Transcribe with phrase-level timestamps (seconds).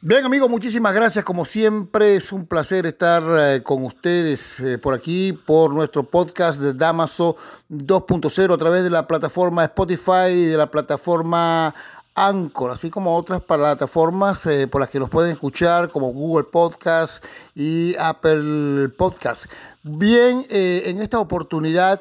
[0.00, 1.24] Bien amigos, muchísimas gracias.
[1.24, 6.60] Como siempre es un placer estar eh, con ustedes eh, por aquí, por nuestro podcast
[6.60, 7.36] de Damaso
[7.68, 11.74] 2.0 a través de la plataforma Spotify y de la plataforma
[12.16, 17.24] Anchor, así como otras plataformas eh, por las que nos pueden escuchar como Google Podcast
[17.54, 19.46] y Apple Podcast.
[19.82, 22.00] Bien, en esta oportunidad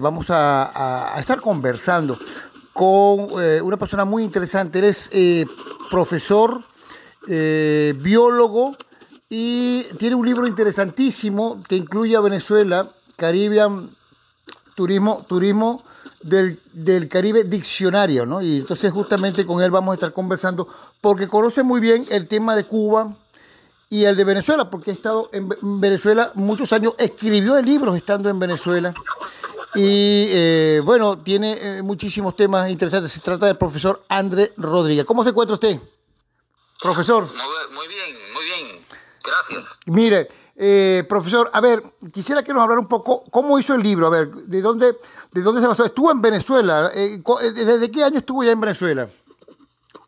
[0.00, 2.18] vamos a, estar conversando
[2.74, 3.32] con
[3.62, 4.80] una persona muy interesante.
[4.80, 5.10] Eres
[5.90, 6.62] profesor,
[7.28, 8.76] eh, biólogo
[9.28, 13.90] y tiene un libro interesantísimo que incluye a Venezuela, Caribbean
[14.74, 15.82] Turismo, Turismo
[16.24, 18.40] del, Caribe Diccionario, ¿no?
[18.40, 20.66] Y entonces justamente con él vamos a estar conversando
[21.00, 23.14] porque conoce muy bien el tema de Cuba
[23.90, 25.48] y el de Venezuela, porque ha estado en
[25.80, 28.94] Venezuela muchos años, escribió libros estando en Venezuela.
[29.74, 33.12] Y eh, bueno, tiene eh, muchísimos temas interesantes.
[33.12, 35.04] Se trata del profesor André Rodríguez.
[35.04, 35.78] ¿Cómo se encuentra usted,
[36.80, 37.24] profesor?
[37.24, 38.86] Muy, bien, muy bien.
[39.22, 39.78] Gracias.
[39.86, 44.06] Mire, eh, profesor, a ver, quisiera que nos hablara un poco cómo hizo el libro.
[44.06, 44.96] A ver, ¿de dónde,
[45.32, 45.84] de dónde se basó?
[45.84, 46.90] Estuvo en Venezuela.
[46.90, 49.08] ¿Desde qué año estuvo ya en Venezuela?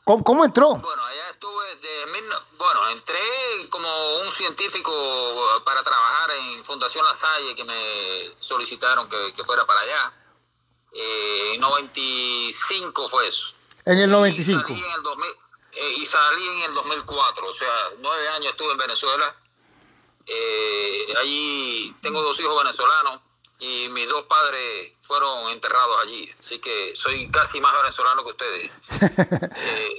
[0.04, 0.68] ¿Cómo, entró?
[0.68, 2.22] Bueno, allá estuve, de,
[2.56, 3.18] bueno, entré
[3.70, 3.88] como
[4.24, 4.92] un científico
[5.64, 10.12] para trabajar en Fundación La Salle, que me solicitaron que, fuera para allá.
[10.92, 13.56] Eh, en 95 fue eso.
[13.84, 14.72] En el 95.
[14.72, 15.32] Y salí en el,
[15.72, 19.34] eh, y salí en el 2004, o sea, nueve años estuve en Venezuela.
[20.26, 23.20] Eh, allí tengo dos hijos venezolanos
[23.58, 26.28] y mis dos padres fueron enterrados allí.
[26.38, 28.70] Así que soy casi más venezolano que ustedes.
[29.58, 29.96] Eh,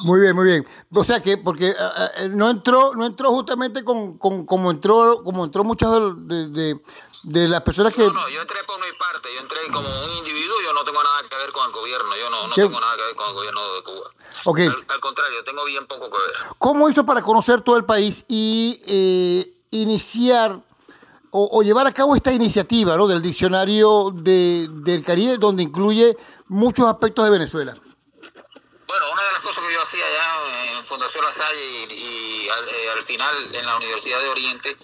[0.00, 0.66] muy bien, muy bien.
[0.94, 1.76] O sea que, porque eh,
[2.18, 6.78] eh, no entró no entró justamente con, como entró como entró muchas de,
[7.24, 8.02] de, las personas que...
[8.02, 11.02] No, no, yo entré por mi parte, yo entré como un individuo, yo no tengo
[11.02, 13.34] nada que ver con el gobierno, yo no, no tengo nada que ver con el
[13.34, 14.10] gobierno de Cuba.
[14.44, 14.66] Okay.
[14.66, 16.54] Al, contrario, tengo bien poco que ver.
[16.58, 20.60] ¿Cómo hizo para conocer todo el país y iniciar
[21.32, 23.06] o, llevar a cabo esta iniciativa ¿no?
[23.06, 26.16] del diccionario de, del Caribe, donde incluye
[26.48, 27.74] muchos aspectos de Venezuela?
[28.88, 32.90] Bueno, una de las cosas que yo hacía allá en Fundación La Salle y, eh,
[32.90, 34.76] al, final en la Universidad de Oriente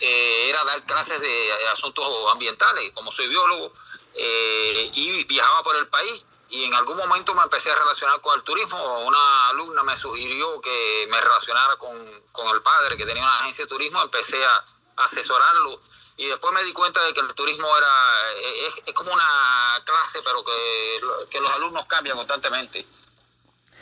[0.00, 3.72] eh, era dar clases de asuntos ambientales, como soy biólogo,
[4.14, 8.38] eh, y viajaba por el país y en algún momento me empecé a relacionar con
[8.38, 9.00] el turismo.
[9.06, 11.96] Una alumna me sugirió que me relacionara con,
[12.32, 14.64] con el padre que tenía una agencia de turismo, empecé a
[14.96, 15.80] asesorarlo
[16.16, 18.32] y después me di cuenta de que el turismo era
[18.66, 21.00] es, como una clase pero que,
[21.30, 22.86] que, los alumnos cambian constantemente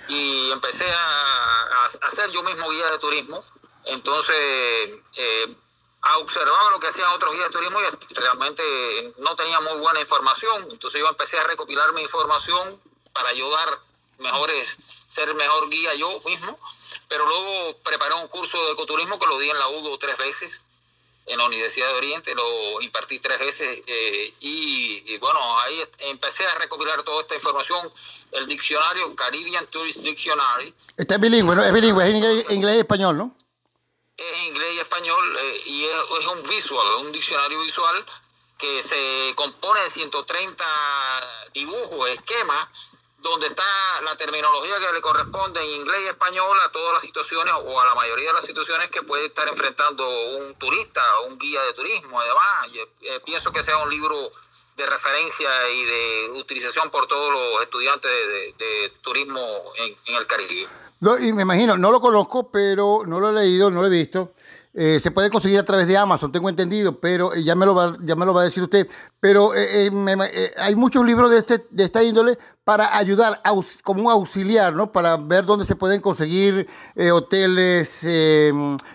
[0.09, 3.45] y empecé a, hacer yo mismo guía de turismo
[3.85, 5.55] entonces eh,
[6.03, 10.01] a observar lo que hacían otros guías de turismo y realmente no tenía muy buena
[10.01, 12.81] información entonces yo empecé a recopilar mi información
[13.13, 13.79] para ayudar
[14.19, 14.77] mejores
[15.07, 16.59] ser mejor guía yo mismo
[17.09, 20.63] pero luego preparé un curso de ecoturismo que lo di en la UDO tres veces
[21.27, 26.59] en la Universidad de Oriente, lo impartí tres veces eh, y, bueno, ahí empecé a
[26.59, 27.91] recopilar toda esta información,
[28.33, 30.75] el diccionario Caribbean Tourist Dictionary.
[30.97, 31.65] Está bilingüe, ¿no?
[31.65, 33.37] Es bilingüe, es inglés, y español, ¿no?
[34.31, 38.05] Es inglés y español eh, y es, es, un visual, un diccionario visual
[38.59, 40.65] que se compone de 130
[41.53, 42.69] dibujos, esquemas,
[43.23, 43.65] donde está
[44.03, 47.87] la terminología que le corresponde en inglés y español a todas las situaciones o a
[47.87, 51.73] la mayoría de las situaciones que puede estar enfrentando un turista o un guía de
[51.73, 52.21] turismo.
[52.21, 52.67] Además,
[53.03, 54.33] eh, pienso que sea un libro
[54.77, 58.11] de referencia y de utilización por todos los estudiantes
[58.59, 60.69] de, turismo en, el Caribe.
[61.21, 64.33] Y me imagino, no lo conozco, pero no lo he leído, no lo he visto.
[64.75, 67.75] Eh, se puede conseguir a través de Amazon, tengo entendido, pero eh, ya me lo
[67.75, 68.89] va, ya me lo va a decir usted.
[69.21, 69.91] Pero eh,
[70.57, 73.43] hay muchos libros de, este, de esta índole para ayudar
[73.83, 74.91] como un auxiliar, ¿no?
[74.91, 76.67] Para ver dónde se pueden conseguir
[77.13, 78.07] hoteles,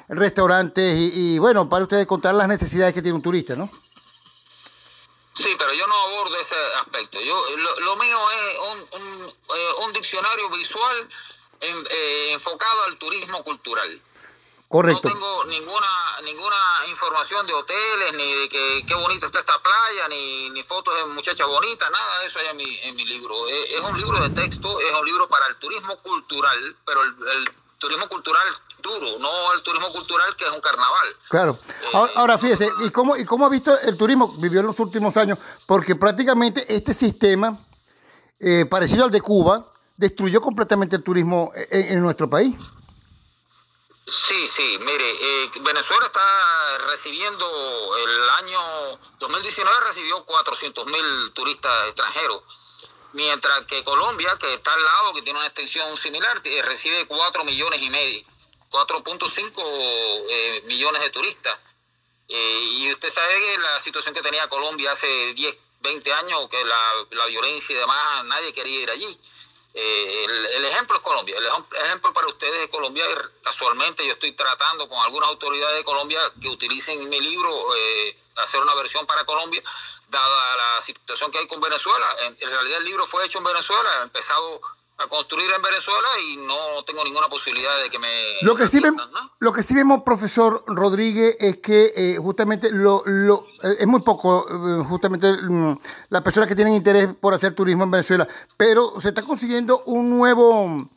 [0.07, 3.69] restaurantes y, bueno, para ustedes contar las necesidades que tiene un turista, ¿no?
[5.33, 7.19] Sí, pero yo no abordo ese aspecto.
[7.21, 7.35] Yo
[7.81, 8.55] Lo, mío es
[8.95, 11.07] un, un, diccionario visual
[11.59, 14.01] enfocado al turismo cultural.
[14.67, 15.07] Correcto.
[15.07, 15.87] No tengo ninguna
[16.23, 16.55] ninguna
[16.87, 21.05] información de hoteles, ni de que qué bonita está esta playa, ni, ni fotos de
[21.05, 23.35] muchachas bonitas, nada de eso hay en mi, en mi libro.
[23.47, 27.49] Es, un libro de texto, es un libro para el turismo cultural, pero el,
[27.79, 28.47] turismo cultural
[28.81, 31.07] duro, no el turismo cultural que es un carnaval.
[31.29, 31.59] Claro.
[31.83, 34.29] Eh, ahora, fíjese, ¿y cómo, ¿y cómo ha visto el turismo?
[34.39, 35.37] Vivió en los últimos años,
[35.67, 37.55] porque prácticamente este sistema,
[38.39, 42.55] eh, parecido al de Cuba, destruyó completamente el turismo en nuestro país.
[44.07, 52.41] Sí, sí, mire, eh, Venezuela está recibiendo, el año 2019 recibió 400 mil turistas extranjeros,
[53.11, 57.81] mientras que Colombia, que está al lado, que tiene una extensión similar, recibe 4 millones
[57.81, 58.23] y medio,
[58.69, 59.61] 4.5
[60.29, 61.59] eh, millones de turistas.
[62.29, 66.63] Eh, y usted sabe que la situación que tenía Colombia hace 10, 20 años, que
[66.63, 69.19] la, la violencia y demás, nadie quería ir allí.
[69.79, 70.25] Eh,
[70.55, 71.37] el, ejemplo es Colombia.
[71.37, 71.45] El
[71.85, 73.05] ejemplo para ustedes es Colombia.
[73.43, 78.59] Casualmente yo estoy tratando con algunas autoridades de Colombia que utilicen mi libro, eh, hacer
[78.59, 79.61] una versión para Colombia,
[80.09, 82.07] dada la situación que hay con Venezuela.
[82.21, 84.61] En, realidad el libro fue hecho en Venezuela, empezado
[84.99, 88.07] a construir en Venezuela y no tengo ninguna posibilidad de que me...
[88.41, 89.07] Lo que sí, vemos,
[89.39, 94.01] lo que sí vemos, profesor Rodríguez, es que eh, justamente lo, lo eh, es muy
[94.01, 95.77] poco, eh, justamente mm,
[96.09, 98.27] las personas que tienen interés por hacer turismo en Venezuela,
[98.57, 100.89] pero se está consiguiendo un nuevo,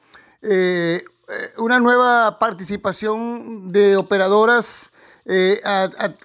[1.59, 4.93] una nueva participación de operadoras
[5.25, 5.61] eh,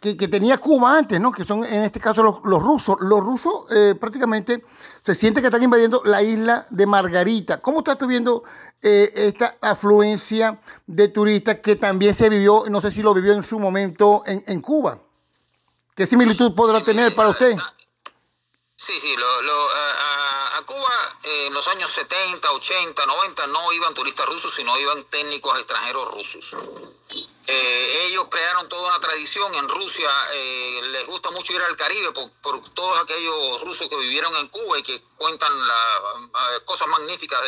[0.02, 1.32] que, tenía Cuba antes, ¿no?
[1.32, 2.98] que son en este caso los, rusos.
[3.02, 4.64] Los rusos eh, prácticamente
[5.02, 7.62] se sienten que están invadiendo la isla de Margarita.
[7.62, 8.44] ¿Cómo estás viendo
[8.82, 13.44] eh, esta afluencia de turistas que también se vivió, no sé si lo vivió en
[13.44, 15.00] su momento en, Cuba?
[15.96, 17.56] ¿Qué similitud podrá tener para usted?
[18.78, 20.15] Sí, sí, a,
[21.26, 26.12] Cuba en los años 70, 80, 90 no iban turistas rusos, sino iban técnicos extranjeros
[26.12, 26.56] rusos.
[27.48, 32.12] Eh, ellos crearon toda una tradición en Rusia, eh, les gusta mucho ir al Caribe
[32.12, 37.40] por, todos aquellos rusos que vivieron en Cuba y que cuentan las eh, cosas magníficas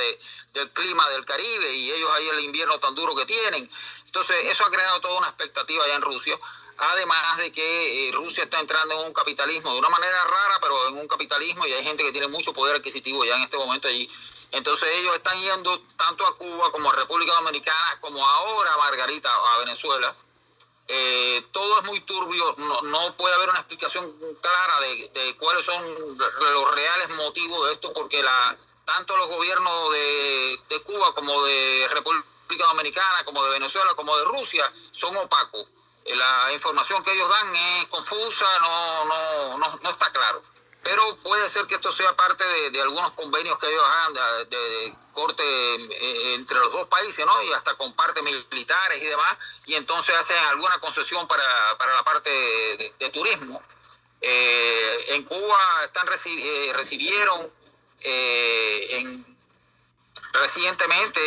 [0.53, 3.69] del clima del Caribe y ellos ahí el invierno tan duro que tienen.
[4.05, 6.37] Entonces eso ha creado toda una expectativa allá en Rusia,
[6.77, 10.97] además de que Rusia está entrando en un capitalismo de una manera rara, pero en
[10.97, 14.09] un capitalismo y hay gente que tiene mucho poder adquisitivo ya en este momento allí
[14.51, 19.57] entonces ellos están yendo tanto a Cuba como a República Dominicana, como ahora Margarita, a
[19.59, 20.15] Venezuela.
[20.87, 24.09] Eh, todo es muy turbio, no, puede haber una explicación
[24.41, 25.83] clara de, cuáles son
[26.17, 32.67] los reales motivos de esto, porque la, tanto los gobiernos de, Cuba como de República
[32.69, 35.65] Dominicana, como de Venezuela, como de Rusia, son opacos.
[36.15, 40.41] La información que ellos dan es confusa, no, no, no, está claro
[40.87, 45.43] pero puede ser que esto sea parte de, algunos convenios que ellos hagan de, corte
[45.43, 47.43] eh, entre los dos países, ¿no?
[47.43, 51.43] Y hasta con partes militares y demás, y entonces hacen alguna concesión para,
[51.93, 52.29] la parte
[52.99, 53.61] de, turismo.
[54.21, 57.53] Eh, en Cuba están eh, recibieron
[60.31, 61.19] recientemente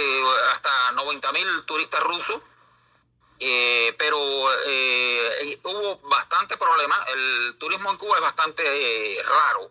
[0.53, 2.41] hasta 90 mil turistas rusos
[3.43, 4.19] eh, pero
[4.67, 6.99] eh, hubo bastante problemas.
[7.15, 9.71] El turismo en Cuba es bastante eh, raro.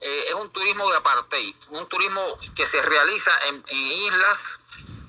[0.00, 2.22] es un turismo de apartheid, un turismo
[2.54, 4.38] que se realiza en, islas.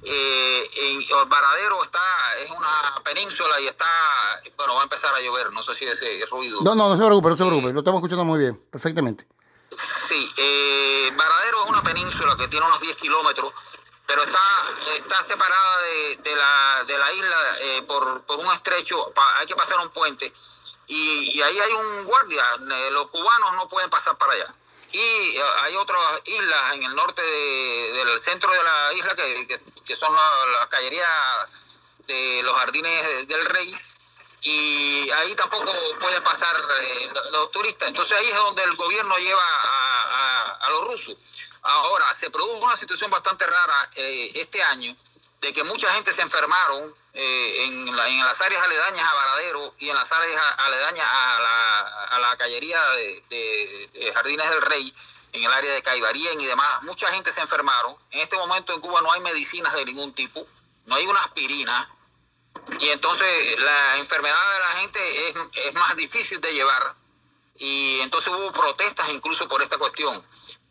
[0.01, 1.99] en el Varadero está,
[2.41, 3.85] es una península y está,
[4.57, 6.61] bueno, va a empezar a llover, no sé si ese ruido.
[6.63, 9.27] No, no, no se preocupe, no se preocupe, lo estamos escuchando muy bien, perfectamente.
[9.69, 10.33] Sí,
[11.15, 13.53] Varadero es una península que tiene unos 10 kilómetros
[14.09, 14.65] pero está,
[14.95, 19.79] está separada de, la, de la isla eh, por, por, un estrecho, hay que pasar
[19.81, 20.33] un puente,
[20.87, 24.47] y, ahí hay un guardia, eh, los cubanos no pueden pasar para allá.
[24.91, 29.95] Y eh, hay otras islas en el norte del centro de la isla que, que,
[29.95, 31.47] son las la callerías
[32.07, 33.79] de los jardines del rey,
[34.41, 36.59] y ahí tampoco pueden pasar
[37.31, 37.89] los turistas.
[37.89, 41.48] Entonces ahí es donde el gobierno lleva a, a los rusos.
[41.61, 44.95] Ahora, se produjo una situación bastante rara eh, este año
[45.41, 49.95] de que mucha gente se enfermaron eh, en, las áreas aledañas a Varadero y en
[49.95, 54.93] las áreas aledañas a la, a la callería de, Jardines del Rey,
[55.31, 56.83] en el área de Caibarien y demás.
[56.83, 57.95] Mucha gente se enfermaron.
[58.11, 60.45] En este momento en Cuba no hay medicinas de ningún tipo,
[60.85, 61.89] no hay una aspirina.
[62.79, 65.35] Y entonces la enfermedad de la gente es,
[65.65, 66.95] es más difícil de llevar.
[67.55, 70.23] Y entonces hubo protestas incluso por esta cuestión.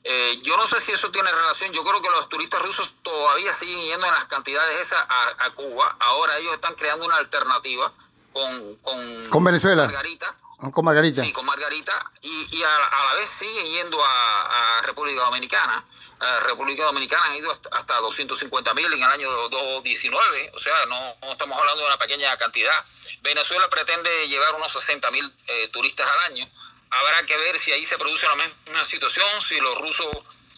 [0.05, 3.53] Eh, yo no sé si eso tiene relación, yo creo que los turistas rusos todavía
[3.53, 7.93] siguen yendo en las cantidades esas a, Cuba, ahora ellos están creando una alternativa
[8.33, 9.87] con, con, Venezuela.
[9.87, 10.37] Margarita.
[10.61, 11.25] Ah, con Margarita.
[11.25, 15.85] Sí, con Margarita, y, a, la vez siguen yendo a, República Dominicana.
[16.21, 20.87] A República Dominicana han ido hasta, hasta 250 mil en el año 2019, o sea,
[20.87, 22.85] no, estamos hablando de una pequeña cantidad.
[23.21, 26.49] Venezuela pretende llevar unos 60 mil eh, turistas al año
[26.91, 30.09] habrá que ver si ahí se produce la misma situación, si los rusos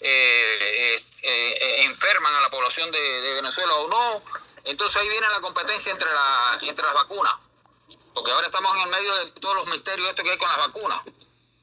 [0.01, 4.23] eh, eh, eh, enferman a la población de, Venezuela o no.
[4.65, 7.35] Entonces ahí viene la competencia entre, la, entre las vacunas,
[8.15, 10.59] porque ahora estamos en el medio de todos los misterios esto que hay con las
[10.59, 11.01] vacunas.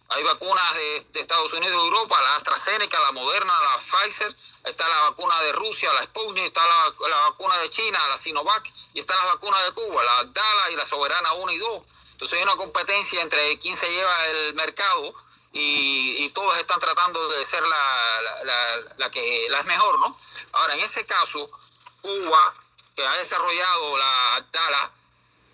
[0.09, 5.01] hay vacunas de, Estados Unidos y Europa, la AstraZeneca, la Moderna, la Pfizer, está la
[5.09, 9.27] vacuna de Rusia, la Sputnik, está la, vacuna de China, la Sinovac, y están las
[9.27, 11.83] vacunas de Cuba, la Abdala y la Soberana 1 y 2.
[12.17, 15.13] Entonces hay una competencia entre quién se lleva el mercado
[15.53, 20.17] y, todos están tratando de ser la, la, que la es mejor, ¿no?
[20.53, 21.49] Ahora, en ese caso,
[22.01, 22.55] Cuba,
[22.95, 24.91] que ha desarrollado la Abdala,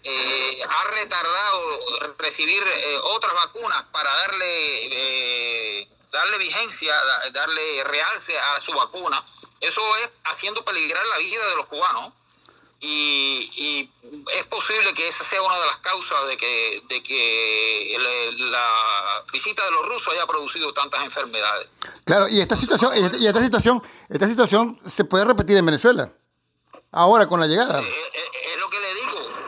[0.03, 1.79] eh, ha retardado
[2.17, 6.95] recibir eh, otras vacunas para darle eh, darle vigencia,
[7.31, 9.21] darle realce a su vacuna.
[9.59, 12.13] Eso es haciendo peligrar la vida de los cubanos.
[12.85, 13.89] Y,
[14.31, 17.97] es posible que esa sea una de las causas de que, de que
[18.37, 21.69] la visita de los rusos haya producido tantas enfermedades.
[22.05, 26.11] Claro, y esta situación, y esta situación, esta situación se puede repetir en Venezuela.
[26.91, 27.79] Ahora con la llegada.
[27.79, 29.43] es lo que le digo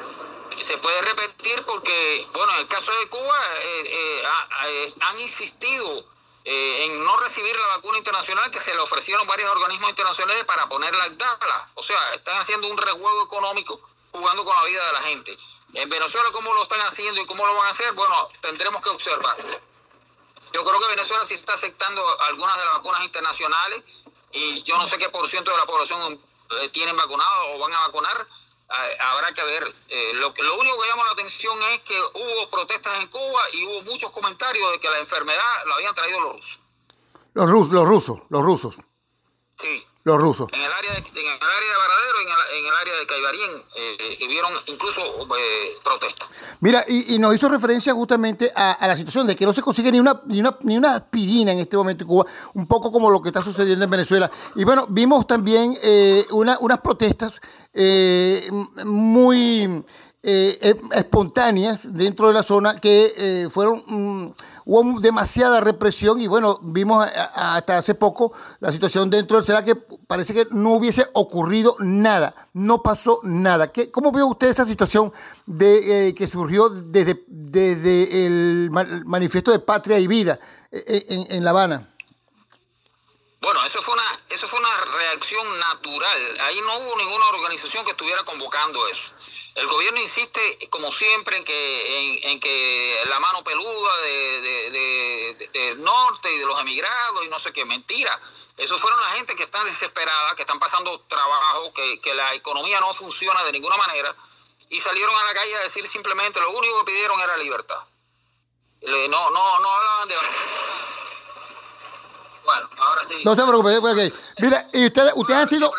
[0.66, 6.06] se puede repetir porque, bueno, en el caso de Cuba eh, eh, han insistido
[6.48, 10.70] eh, en no recibir la vacuna internacional que se le ofrecieron varios organismos internacionales para
[10.70, 11.70] ponerla en DALA.
[11.74, 15.36] O sea, están haciendo un rejuego económico jugando con la vida de la gente.
[15.74, 17.92] En Venezuela, ¿cómo lo están haciendo y cómo lo van a hacer?
[17.94, 19.38] Bueno, tendremos que observar.
[20.54, 23.82] Yo creo que Venezuela sí está aceptando algunas de las vacunas internacionales
[24.32, 26.22] y yo no sé qué por ciento de la población
[26.72, 28.28] tienen vacunado o van a vacunar,
[28.70, 29.64] habrá que ver.
[29.90, 33.66] Eh, lo, lo único que llama la atención es que hubo protestas en Cuba y
[33.66, 36.60] hubo muchos comentarios de que la enfermedad la habían traído los rusos.
[37.34, 38.76] Los, rusos, los rusos, los rusos.
[39.58, 39.82] Sí.
[40.04, 40.50] Los rusos.
[40.54, 43.52] En el área de, en el área de Varadero y en el, área de Caibarín
[43.76, 46.30] eh, eh vieron incluso eh, protestas.
[46.60, 49.92] Mira, y, y, nos hizo referencia justamente a, la situación de que no se consigue
[49.92, 53.10] ni una, ni una, ni una aspirina en este momento en Cuba, un poco como
[53.10, 54.30] lo que está sucediendo en Venezuela.
[54.56, 57.42] Y bueno, vimos también eh, una, unas protestas
[57.74, 58.48] eh,
[58.84, 59.84] muy
[60.28, 64.34] eh, espontáneas dentro de la zona que eh, fueron mm,
[64.66, 69.76] hubo demasiada represión y bueno vimos hasta hace poco la situación dentro del será que
[69.76, 73.72] parece que no hubiese ocurrido nada no pasó nada.
[73.72, 75.12] ¿Qué, cómo ve usted esa situación
[75.46, 78.72] de que surgió desde, desde el
[79.06, 80.40] manifiesto de patria y vida
[80.72, 81.95] en, en La Habana
[83.46, 86.38] bueno, eso fue una eso fue una reacción natural.
[86.42, 89.14] Ahí no hubo ninguna organización que estuviera convocando eso.
[89.54, 96.34] El gobierno insiste, como siempre, en que en, que la mano peluda de, del norte
[96.34, 98.20] y de los emigrados y no sé qué, mentira.
[98.58, 102.92] Esos fueron la gente que están desesperada, que están pasando trabajo, que la economía no
[102.96, 104.16] funciona de ninguna manera
[104.70, 107.84] y salieron a la calle a decir simplemente lo único que pidieron era libertad.
[108.82, 110.16] No, no, no hablaban de
[112.46, 113.16] bueno, ahora sí.
[113.24, 114.14] No se preocupe, okay.
[114.42, 115.72] Mira, y ustedes, ustedes han sido...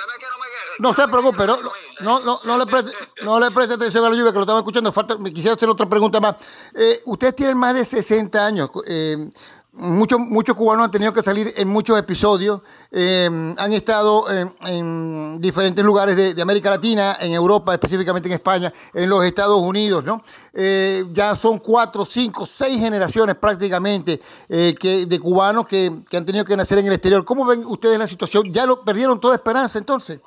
[0.78, 1.58] No se preocupe, no,
[2.00, 2.92] no, no, no, le preste,
[3.22, 4.92] no le preste atención a la lluvia, que lo estaba escuchando.
[4.92, 6.36] Falta, me quisiera hacer otra pregunta más.
[6.74, 8.68] Eh, ustedes tienen más de 60 años.
[8.86, 9.30] Eh,
[9.78, 15.84] Muchos, muchos cubanos han tenido que salir en muchos episodios, eh, han estado en, diferentes
[15.84, 20.22] lugares de, América Latina, en Europa, específicamente en España, en los Estados Unidos, ¿no?
[20.54, 24.18] Eh, ya son cuatro, cinco, seis generaciones prácticamente
[24.48, 27.22] eh, que, de cubanos que, han tenido que nacer en el exterior.
[27.26, 28.50] ¿Cómo ven ustedes la situación?
[28.50, 30.20] ¿Ya lo perdieron toda esperanza entonces?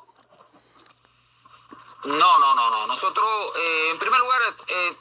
[2.06, 2.86] No, no, no, no.
[2.86, 3.27] Nosotros,
[3.91, 4.41] en primer lugar,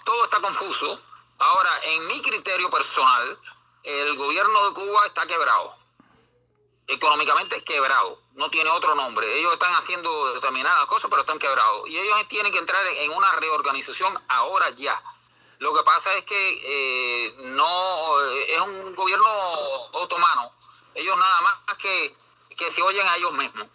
[0.07, 0.99] todo está confuso.
[1.39, 3.39] Ahora, en mi criterio personal,
[3.89, 5.75] el gobierno de Cuba está quebrado,
[6.87, 9.39] económicamente quebrado, no tiene otro nombre.
[9.39, 11.89] Ellos están haciendo determinadas cosas, pero están quebrados.
[11.89, 15.03] Y ellos tienen que entrar en una reorganización ahora ya.
[15.59, 19.29] Lo que pasa es que eh, no es un gobierno
[19.93, 20.53] otomano.
[20.95, 22.15] Ellos nada más que,
[22.57, 23.67] que se oyen a ellos mismos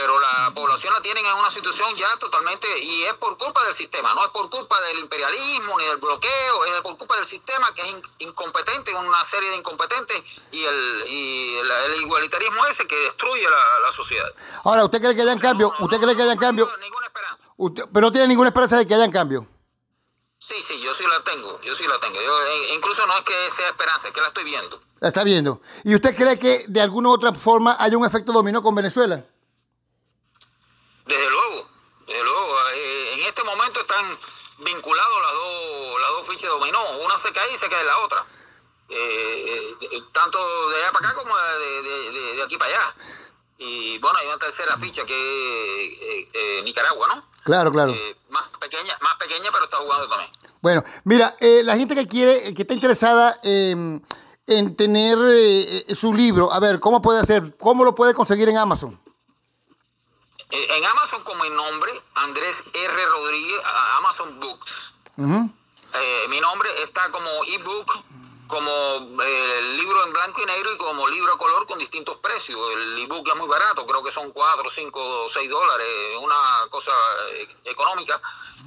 [0.00, 3.74] pero la población la tienen en una situación ya totalmente, y es por culpa del
[3.74, 7.72] sistema, no es por culpa del imperialismo ni del bloqueo, es por culpa del sistema
[7.74, 13.42] que es incompetente, una serie de incompetentes y el, y el, igualitarismo ese que destruye
[13.42, 14.30] la, sociedad.
[14.64, 15.74] Ahora, ¿usted cree que haya cambio?
[15.80, 16.70] ¿Usted cree que haya cambio?
[16.80, 17.52] ninguna esperanza.
[17.92, 19.46] pero no tiene ninguna esperanza de que haya cambio.
[20.38, 22.14] Sí, sí, yo sí la tengo, yo sí la tengo.
[22.14, 24.80] Yo, eh, incluso no es que sea esperanza, es que la estoy viendo.
[25.00, 25.60] La está viendo.
[25.84, 29.22] ¿Y usted cree que de alguna u otra forma hay un efecto dominó con Venezuela?
[31.06, 31.68] Desde luego,
[32.06, 32.56] desde luego.
[32.74, 34.04] Eh, en este momento están
[34.58, 36.78] vinculados las dos, las dos fichas de dominó.
[37.04, 38.24] Una se cae y se cae la otra.
[38.88, 40.38] Eh, eh, tanto
[40.70, 42.94] de allá para acá como de, aquí para allá.
[43.58, 47.24] Y bueno, hay una tercera ficha que es Nicaragua, ¿no?
[47.44, 47.94] Claro, claro.
[48.30, 50.30] más pequeña, más pequeña, pero está jugando también.
[50.62, 54.02] Bueno, mira, la gente que quiere, que está interesada en
[54.76, 55.18] tener
[55.94, 57.56] su libro, a ver, ¿cómo puede hacer?
[57.58, 58.98] ¿Cómo lo puede conseguir en Amazon?
[60.50, 63.06] Eh, en Amazon como mi nombre, Andrés R.
[63.06, 63.60] Rodríguez,
[63.98, 64.92] Amazon Books.
[65.92, 68.04] Eh, mi nombre está como ebook
[68.50, 68.70] como
[69.22, 72.58] eh, el libro en blanco y negro y como libro a color con distintos precios.
[72.72, 75.86] El ebook es muy barato, creo que son 4, 5, 6 dólares,
[76.20, 76.90] una cosa
[77.32, 78.20] eh, económica.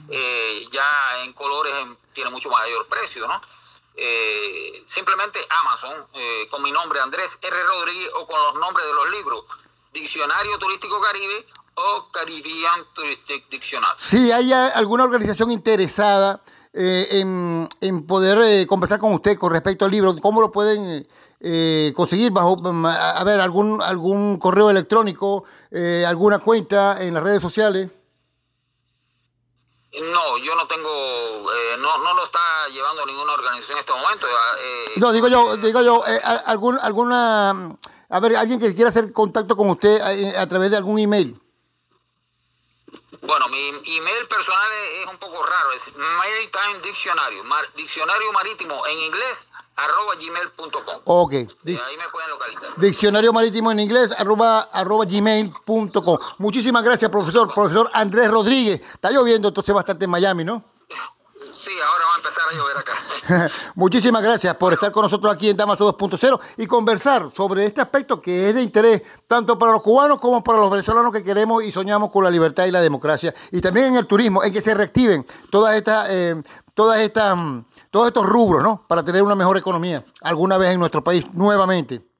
[0.09, 1.73] Eh, ya en colores
[2.13, 3.39] tiene mucho mayor precio, ¿no?
[4.85, 6.07] simplemente Amazon,
[6.49, 7.63] con mi nombre Andrés R.
[7.63, 9.43] Rodríguez o con los nombres de los libros,
[9.91, 13.95] Diccionario Turístico Caribe o Caribbean Touristic Dictionary.
[13.97, 16.41] Si hay alguna organización interesada
[16.75, 17.21] eh,
[17.81, 20.15] en, poder eh, conversar con usted con respecto al libro.
[20.19, 21.07] ¿Cómo lo pueden
[21.39, 22.31] eh, conseguir?
[22.31, 25.43] bajo mm, A ver, algún, algún correo electrónico,
[26.07, 27.91] alguna cuenta en las redes sociales.
[30.11, 30.89] No, yo no tengo,
[31.77, 32.39] no, no lo está
[32.73, 34.25] llevando ninguna organización en este momento.
[34.95, 36.03] no, digo yo, digo yo,
[36.45, 37.77] algún, alguna,
[38.09, 40.01] a ver, alguien que quiera hacer contacto con usted
[40.35, 41.39] a través de algún email.
[43.25, 44.69] Bueno, mi email personal
[45.01, 47.43] es, un poco raro, es Maritime Diccionario,
[47.75, 51.01] diccionario marítimo en inglés, arroba gmail.com.
[51.05, 51.31] Ok.
[51.33, 52.69] ahí me pueden localizar.
[52.77, 56.17] Diccionario marítimo en inglés, arroba, arroba gmail.com.
[56.39, 57.53] Muchísimas gracias, profesor.
[57.53, 58.81] Profesor Andrés Rodríguez.
[58.93, 60.72] Está lloviendo entonces bastante en Miami, ¿no?
[61.63, 63.49] Sí, ahora va a empezar a llover acá.
[63.75, 68.21] Muchísimas gracias por estar con nosotros aquí en Damaso 2.0 y conversar sobre este aspecto
[68.21, 71.71] que es de interés tanto para los cubanos como para los venezolanos que queremos y
[71.71, 73.33] soñamos con la libertad y la democracia.
[73.49, 76.35] Y también en el turismo, en que se reactiven todas estas, eh,
[76.73, 78.85] todas estas, mm, todos estos rubros, ¿no?
[78.85, 82.12] Para tener una mejor economía alguna vez en nuestro país nuevamente.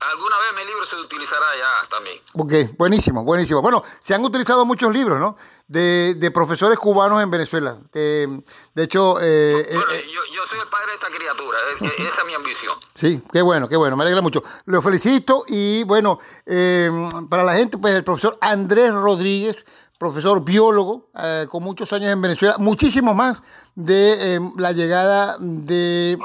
[0.00, 2.18] Alguna vez mi libro se utilizará ya también.
[2.34, 3.60] Ok, buenísimo, buenísimo.
[3.60, 5.36] Bueno, se han utilizado muchos libros, ¿no?
[5.66, 7.76] De, de profesores cubanos en Venezuela.
[7.92, 8.42] de
[8.76, 9.20] hecho...
[9.20, 12.78] Eh, eh, eh, yo, soy el padre de esta criatura, esa es mi ambición.
[12.94, 14.44] Sí, qué bueno, qué bueno, me alegra mucho.
[14.66, 16.20] Lo felicito y bueno,
[17.28, 19.66] para la gente, pues el profesor Andrés Rodríguez,
[19.98, 21.10] profesor biólogo,
[21.48, 23.42] con muchos años en Venezuela, muchísimo más
[23.74, 26.16] de la llegada de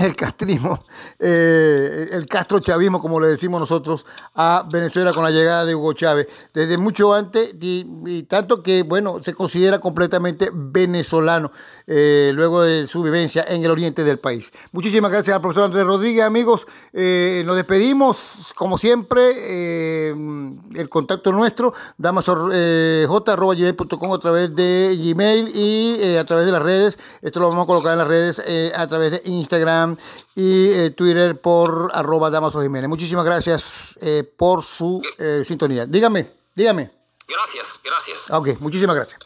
[0.00, 0.84] el castrismo,
[1.18, 6.28] eh, el castrochavismo, como le decimos nosotros, a Venezuela con la llegada de Hugo Chávez.
[6.54, 11.50] Desde mucho antes, y, tanto que, bueno, se considera completamente venezolano
[11.90, 14.52] eh, luego de su vivencia en el oriente del país.
[14.70, 16.66] Muchísimas gracias al profesor Andrés Rodríguez, amigos.
[16.92, 26.24] Eh, nos despedimos, como siempre, el contacto nuestro, damasoj.com a través de Gmail y a
[26.24, 26.98] través de las redes.
[27.22, 28.40] Esto lo vamos a colocar en las redes
[28.74, 29.96] a través de Instagram
[30.34, 32.88] y eh, Twitter por arroba Damaso Jiménez.
[32.88, 35.86] Muchísimas gracias eh, por su eh, sintonía.
[35.86, 36.90] Dígame, dígame.
[37.28, 38.30] Gracias, gracias.
[38.30, 39.20] Ok, muchísimas gracias.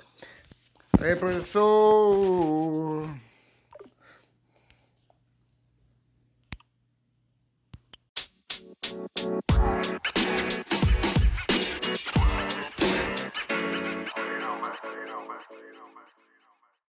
[1.04, 3.06] April Soul.
[9.54, 10.03] Thank